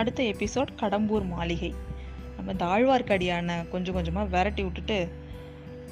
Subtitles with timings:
[0.00, 1.72] அடுத்த எபிசோட் கடம்பூர் மாளிகை.
[2.36, 4.98] நம்ம இந்த ஆழ்வார்க்கடியான கொஞ்சம் கொஞ்சமாக விரட்டி விட்டுட்டு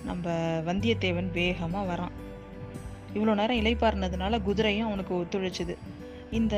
[0.09, 0.35] நம்ம
[0.69, 2.15] வந்தியத்தேவன் வேகமாக வரான்.
[3.15, 5.75] இவ்வளோ நேரம் இலைப்பாருனதுனால குதிரையும் அவனுக்கு ஒத்துழைச்சுது.
[6.39, 6.57] இந்த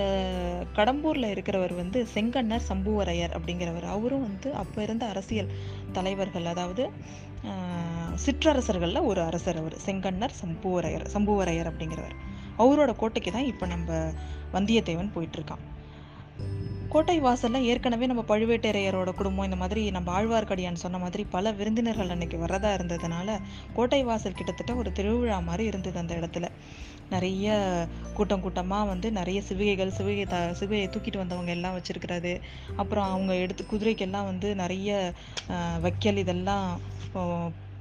[0.77, 3.87] கடம்பூரில் இருக்கிறவர் வந்து செங்கண்ணர் சம்புவரையர் அப்படிங்கிறவர்.
[3.97, 5.53] அவரும் வந்து அப்போ இருந்த அரசியல்
[5.97, 6.85] தலைவர்கள் அதாவது
[8.25, 9.77] சிற்றரசர்களில் ஒரு அரசர் அவர்.
[9.87, 12.17] செங்கண்ணர் சம்புவரையர் சம்புவரையர் அப்படிங்கிறவர்.
[12.63, 14.01] அவரோட கோட்டைக்கு தான் இப்போ நம்ம
[14.57, 15.63] வந்தியத்தேவன் போயிட்டுருக்கான்
[16.91, 22.39] கோட்டை வாசலில் ஏற்கனவே நம்ம பழுவேட்டரையரோட குடும்பம் இந்த மாதிரி நம்ம ஆழ்வார்க்கடியான் சொன்ன மாதிரி பல விருந்தினர்கள் அன்னைக்கு
[22.39, 23.37] வரதா இருந்ததுனால
[23.73, 26.49] கோட்டை வாசல் கிட்டத்தட்ட ஒரு திருவிழா மாதிரி இருந்தது அந்த இடத்துல.
[27.11, 27.47] நிறைய
[28.15, 32.33] கூட்டம் கூட்டமாக வந்து நிறைய சிவிகைகள் சிவிகை த சிவிகையை தூக்கிட்டு வந்தவங்க எல்லாம் வச்சுருக்கிறது.
[32.77, 34.91] அப்புறம் அவங்க எடுத்து குதிரைக்கெல்லாம் வந்து நிறைய
[35.83, 36.69] வைக்கல் இதெல்லாம்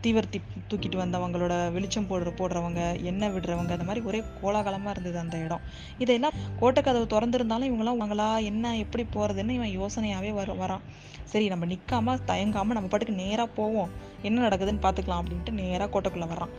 [0.04, 5.60] தீவர்த்தி தூக்கிட்டு வந்தவங்களோட வெளிச்சம் போடுற போடுறவங்க எண்ணெய் விடுறவங்க அந்த மாதிரி ஒரே கோலாகலமாக இருந்தது அந்த இடம்.
[5.98, 10.82] இதையெல்லாம் கோட்டை கதவு திறந்திருந்தாலும் இவங்களாம் அவங்களா என்ன எப்படி போகிறதுன்னு இவன் யோசனையாகவே வர வரான்.
[11.24, 13.90] சரி நம்ம நிற்காமல் தயங்காமல் நம்ம பாட்டுக்கு நேராக போவோம்.
[14.22, 16.54] என்ன நடக்குதுன்னு பார்த்துக்கலாம் அப்படின்ட்டு நேராக கோட்டைக்குள்ளே வரான்.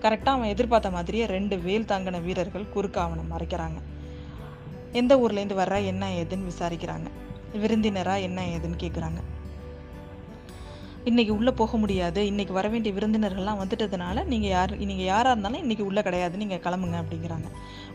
[0.00, 3.78] கரெக்டாக அவன் எதிர்பார்த்த மாதிரியே ரெண்டு வேல் தாங்கின வீரர்கள் குறுக்க அவனை மறைக்கிறாங்க.
[4.92, 7.08] எந்த ஊர்லேருந்து வர்ற என்ன ஏதுன்னு விசாரிக்கிறாங்க.
[7.54, 9.20] விருந்தினரா என்ன ஏதுன்னு கேட்குறாங்க
[11.08, 12.20] இன்றைக்கி உள்ளே போக முடியாது.
[12.30, 16.34] இன்னைக்கு வர வேண்டிய விருந்தினர்கள்லாம் வந்துட்டதுனால நீங்கள் யார் நீங்கள் யாராக இருந்தாலும் இன்றைக்கி உள்ளே கிடையாது.
[16.36, 17.48] நீங்கள் கிளம்புங்க அப்படிங்கிறாங்க.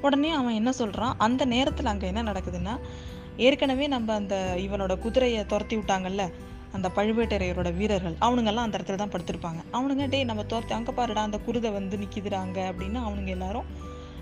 [0.06, 2.76] உடனே அவன் என்ன சொல்கிறான் அந்த நேரத்தில் அங்கே என்ன நடக்குதுன்னா
[3.48, 6.26] ஏற்கனவே நம்ம அந்த இவனோட குதிரையை துரத்தி விட்டாங்கல்ல
[6.78, 9.62] அந்த பழுவேட்டரையரோட வீரர்கள் அவனுங்கெல்லாம் அந்த இடத்துல தான் படுத்திருப்பாங்க.
[9.78, 13.68] அவனுங்க டேய் நம்ம துரத்தி அங்கே பாருடா அந்த குருதை வந்து நிற்கிதுறாங்க அப்படின்னு அவனுங்க எல்லாரும்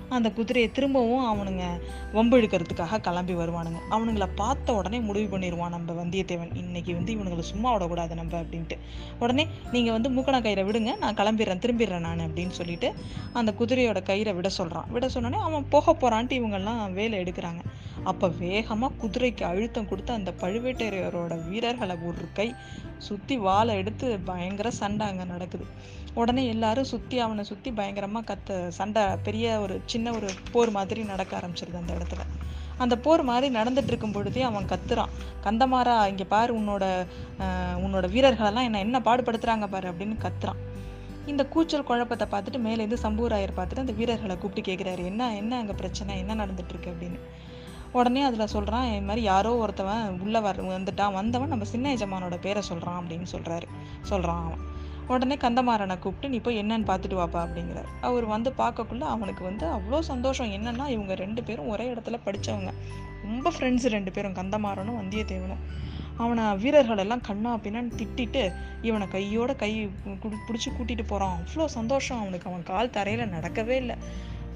[0.10, 1.64] அந்த குதிரையை திரும்பவும் அவனுங்க
[2.14, 3.80] வம்பு இழுக்கிறதுக்காக கிளம்பி வருவானுங்க.
[3.96, 6.54] அவனுங்கள பார்த்த உடனே முடிவு பண்ணிடுவான் நம்ம வந்தியத்தேவன்.
[6.56, 8.78] இன்னைக்கு வந்து இவனுங்களை சும்மா விடக்கூடாது நம்ம அப்படின்ட்டு.
[9.20, 12.90] உடனே நீங்கள் வந்து மூக்கணா கயிறை விடுங்க நான் கிளம்பிடுறேன் திரும்பிடுறேன் நான் அப்படின்னு சொல்லிட்டு
[13.34, 17.62] அந்த குதிரையோட கயிறை விட சொல்கிறான் விட சொன்னோடனே அவன் போக போகிறான்ட்டு இவங்கெல்லாம் வேலை எடுக்கிறாங்க.
[18.04, 22.48] அப்போ வேகமாக குதிரைக்கு அழுத்தம் கொடுத்து அந்த பழுவேட்டரையரோட வீரர்களை ஒரு கை
[23.08, 25.65] சுத்தி வாழை எடுத்து பயங்கர சண்டை அங்க நடக்குது.
[26.14, 31.32] உடனே எல்லாரும் சுத்தி அவனை சுத்தி பயங்கரமா கத்த சண்டை பெரிய ஒரு சின்ன ஒரு போர் மாதிரி நடக்க
[31.38, 32.23] ஆரம்பிச்சிருது அந்த இடத்துல.
[32.77, 35.14] அந்த போர் மாதிரி நடந்துட்டு இருக்கும் பொழுதே அவன் கத்துறான்.
[35.43, 36.86] கந்தமாரா இங்க பாரு உன்னோட
[37.86, 40.59] உன்னோட வீரர்களெல்லாம் என்ன என்ன பாடுபடுத்துறாங்க பாரு அப்படின்னு கத்துறான்.
[41.26, 46.14] இந்த கூச்சல் குழப்பத்தை பார்த்துட்டு மேலேருந்து சம்பூராயர் பார்த்துட்டு அந்த வீரர்களை கூப்பிட்டு கேட்குறாரு என்ன என்ன அங்கே பிரச்சனை?
[46.17, 46.92] என்ன நடந்துட்டு இருக்கு?
[46.92, 47.20] அப்படின்னு.
[47.92, 52.61] உடனே அதில் சொல்கிறான் இது மாதிரி யாரோ ஒருத்தவன் உள்ளே வர வந்துட்டான் வந்தவன் நம்ம சின்ன எஜமானோட பேரை
[52.61, 53.67] சொல்கிறான் அப்படின்னு சொல்கிறாரு
[54.10, 54.64] சொல்கிறான் அவன்.
[55.14, 57.88] உடனே கந்தமாறனை கூப்பிட்டு நீ போய் என்னன்னு பார்த்துட்டு வாப்பா அப்படிங்கிறார்.
[58.08, 60.52] அவர் வந்து பார்க்கக்குள்ள அவனுக்கு வந்து அவ்வளோ சந்தோஷம்.
[60.58, 62.73] என்னன்னா இவங்க ரெண்டு பேரும் ஒரே இடத்துல படித்தவங்க
[63.23, 65.64] ரொம்ப ஃப்ரெண்ட்ஸ் ரெண்டு பேரும் கந்தமாறனும் வந்தியத்தேவனும்.
[66.23, 68.44] அவனை வீரர்கள் எல்லாம் கண்ணா பின்னான்னு திட்டிட்டு
[68.88, 69.71] இவனை கையோட கை
[70.23, 72.50] பிடிச்சி கூட்டிகிட்டு போகிறான் அவ்வளோ சந்தோஷம் அவனுக்கு.
[72.52, 73.98] அவன் கால் தரையில் நடக்கவே இல்லை.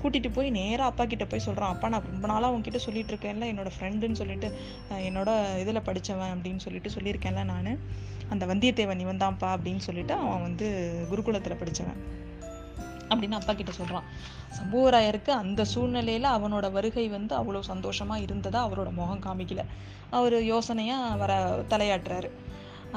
[0.03, 3.69] கூட்டிட்டு போய் நேராக அப்பா கிட்ட போய் சொல்கிறான் அப்பா நான் ரொம்ப நாளாக உங்ககிட்ட சொல்லிட்டு இருக்கேன்ல என்னோட
[3.79, 4.57] ஃப்ரெண்டுன்னு சொல்லிட்டு
[4.91, 7.79] என்னோட இதில் படித்தவன் அப்படின்னு சொல்லிட்டு சொல்லியிருக்கேன்ல நான்.
[8.29, 10.67] அந்த வந்தியத்தேவன் இவன் தான்ப்பா அப்படின்னு சொல்லிட்டு அவன் வந்து
[11.11, 12.01] குருகுலத்தில் படித்தவன்
[13.09, 14.03] அப்படின்னு அப்பா கிட்ட சொல்கிறான்
[14.59, 19.59] சம்புவராயருக்கு அந்த சூழ்நிலையில் அவனோட வருகை வந்து அவ்வளோ சந்தோஷமாக இருந்ததா அவரோட முகம் காமிக்கல.
[20.09, 22.29] அவர் யோசனையாக வர தலையாட்டுறாரு.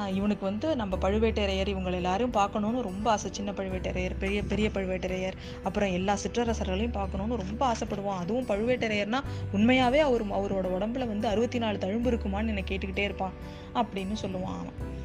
[0.05, 3.29] இவனுக்கு வந்து நம்ம பழுவேட்டரையர் இவங்க எல்லாரும் பார்க்கணும்னு ரொம்ப ஆசை.
[3.33, 8.17] சின்ன பழுவேட்டரையர் பெரிய பெரிய பழுவேட்டரையர் அப்புறம் எல்லா சிற்றரசர்களையும் பார்க்கணும்னு ரொம்ப ஆசைப்படுவான்.
[8.17, 9.19] அதுவும் பழுவேட்டரையர்னா
[9.51, 13.33] உண்மையாகவே அவர் அவரோட உடம்புல வந்து அறுபத்தி நாலு தழும்பு இருக்குமான்னு என்னை கேட்டுக்கிட்டே இருப்பான்
[13.73, 14.95] அப்படின்னு சொல்லுவான் அவன்.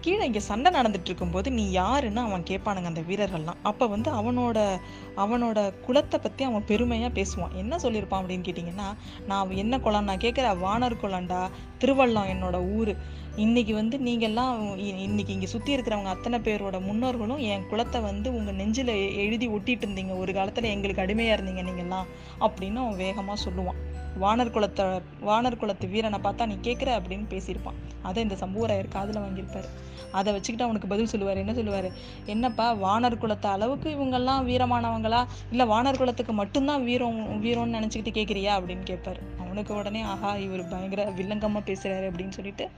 [0.00, 3.56] கீழே இங்கே சண்டை நடந்துட்டு இருக்கும்போது நீ யாருன்னு அவன் கேட்பானுங்க அந்த வீரர்கள்லாம்.
[3.62, 4.80] அப்போ வந்து அவனோட
[5.16, 7.52] அவனோட குலத்தை பற்றி அவன் பெருமையாக பேசுவான்.
[7.52, 8.22] என்ன சொல்லியிருப்பான்?
[8.22, 8.96] அப்படின்னு கேட்டிங்கன்னா
[9.26, 12.96] நான் என்ன குளம் நான் கேட்குற வானர் குளம்டா திருவள்ளம் என்னோட ஊர்.
[13.36, 18.54] இன்னைக்கு வந்து நீங்கள்லாம் இ- இன்னைக்கு இங்கே சுற்றி இருக்கிறவங்க அத்தனை பேரோட முன்னோர்களும் என் குலத்தை வந்து உங்கள்
[18.54, 22.06] நெஞ்சில் எழுதி ஒட்டிட்டு இருந்தீங்க ஒரு காலத்தில் எங்களுக்கு அடிமையாக இருந்தீங்க நீங்கள்லாம்.
[22.40, 23.89] அப்படின்னு அவன் வேகமாக சொல்லுவான்.
[24.18, 27.78] வானர் குலத்தை வானர் குலத்து வீரனை பார்த்தா நீ கேட்குற அப்படின்னு பேசியிருப்பான்.
[28.02, 29.68] அதை இந்த சம்புவராயர் காதில் வாங்கியிருப்பாரு.
[30.12, 31.36] அதை வச்சுக்கிட்டு அவனுக்கு பதில் சொல்லுவார்.
[31.36, 31.88] என்ன சொல்லுவார்?
[32.26, 35.26] என்னப்பா வானர் குலத்தை அளவுக்கு இவங்கெல்லாம் வீரமானவங்களா?
[35.50, 41.04] இல்லை வானர் குலத்துக்கு மட்டும்தான் வீரம் வீரம்னு நினச்சிக்கிட்டு கேட்குறியா அப்படின்னு கேட்பாரு அவனுக்கு உடனே ஆஹா இவர் பயங்கர
[41.10, 42.70] வில்லங்கமாக பேசுகிறாரு அப்படின்னு சொல்லிட்டு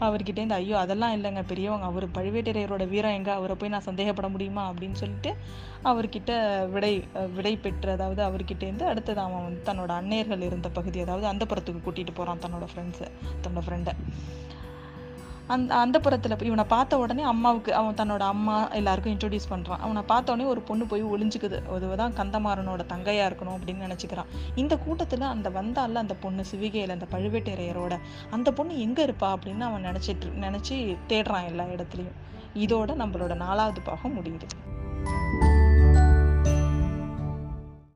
[0.00, 1.84] அவர்கிட்ட இந்த ஐயோ அதெல்லாம் இல்லைங்க பெரியவங்க.
[1.84, 3.32] அவர் பழுவேட்டரையரோட வீரம் எங்க?
[3.32, 4.70] அவரை போய் நான் சந்தேகப்பட முடியுமா?
[4.70, 5.34] அப்படின்னு சொல்லிட்டு
[5.84, 6.32] அவர்கிட்ட
[6.68, 7.04] விடை
[7.34, 11.90] விடை பெற்று அதாவது அவர்கிட்ட இருந்து அடுத்தது அவன் வந்து தன்னோட அன்னையர்கள் இருந்த பகுதி அதாவது அந்த புறத்துக்கு
[11.90, 13.08] கூட்டிட்டு போறான் தன்னோட ஃப்ரெண்ட்ஸை
[13.42, 13.92] தன்னோட ஃப்ரெண்டை
[15.46, 20.32] அந்த அந்த புறத்தில் இவனை பார்த்த உடனே அம்மாவுக்கு அவன் தன்னோட அம்மா எல்லாருக்கும் இன்ட்ரொடியூஸ் பண்ணுறான் அவனை பார்த்த
[20.32, 21.58] உடனே ஒரு பொண்ணு போய் ஒளிஞ்சுக்குது.
[21.66, 24.30] அதுதான் கந்தமாறனோட தங்கையாக இருக்கணும் அப்படின்னு நினச்சிக்கிறான்.
[24.54, 27.98] இந்த கூட்டத்தில் அந்த வந்தால அந்த பொண்ணு சிவிகையில் அந்த பழுவேட்டரையரோட
[28.30, 32.18] அந்த பொண்ணு எங்கே இருப்பா அப்படின்னு அவன் நினச்சிட்டு நினச்சி தேடுறான் எல்லா இடத்துலையும்.
[32.54, 34.48] இதோட நம்மளோட நாலாவது பாகம் முடியுது.